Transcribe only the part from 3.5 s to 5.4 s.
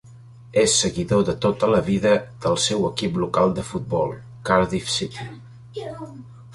de futbol, Cardiff City.